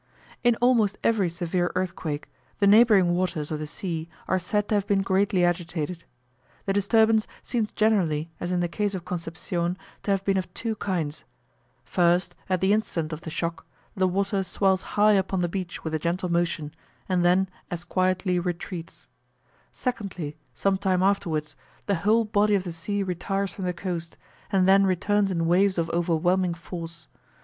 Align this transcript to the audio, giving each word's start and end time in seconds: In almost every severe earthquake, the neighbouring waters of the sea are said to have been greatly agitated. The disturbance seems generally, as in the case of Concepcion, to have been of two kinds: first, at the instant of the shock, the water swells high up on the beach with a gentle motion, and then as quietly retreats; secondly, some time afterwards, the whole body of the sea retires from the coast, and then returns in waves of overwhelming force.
In 0.43 0.55
almost 0.61 0.97
every 1.03 1.29
severe 1.29 1.71
earthquake, 1.75 2.27
the 2.57 2.65
neighbouring 2.65 3.13
waters 3.13 3.51
of 3.51 3.59
the 3.59 3.67
sea 3.67 4.09
are 4.27 4.39
said 4.39 4.67
to 4.69 4.73
have 4.73 4.87
been 4.87 5.03
greatly 5.03 5.45
agitated. 5.45 6.05
The 6.65 6.73
disturbance 6.73 7.27
seems 7.43 7.71
generally, 7.71 8.31
as 8.39 8.51
in 8.51 8.61
the 8.61 8.67
case 8.67 8.95
of 8.95 9.05
Concepcion, 9.05 9.77
to 10.01 10.09
have 10.09 10.25
been 10.25 10.37
of 10.37 10.51
two 10.55 10.75
kinds: 10.77 11.23
first, 11.85 12.33
at 12.49 12.61
the 12.61 12.73
instant 12.73 13.13
of 13.13 13.21
the 13.21 13.29
shock, 13.29 13.63
the 13.95 14.07
water 14.07 14.41
swells 14.41 14.81
high 14.97 15.19
up 15.19 15.33
on 15.33 15.41
the 15.41 15.47
beach 15.47 15.83
with 15.83 15.93
a 15.93 15.99
gentle 15.99 16.29
motion, 16.29 16.73
and 17.07 17.23
then 17.23 17.47
as 17.69 17.83
quietly 17.83 18.39
retreats; 18.39 19.07
secondly, 19.71 20.35
some 20.55 20.79
time 20.79 21.03
afterwards, 21.03 21.55
the 21.85 21.93
whole 22.01 22.25
body 22.25 22.55
of 22.55 22.63
the 22.63 22.71
sea 22.71 23.03
retires 23.03 23.53
from 23.53 23.65
the 23.65 23.71
coast, 23.73 24.17
and 24.51 24.67
then 24.67 24.83
returns 24.83 25.29
in 25.29 25.45
waves 25.45 25.77
of 25.77 25.91
overwhelming 25.91 26.55
force. 26.55 27.07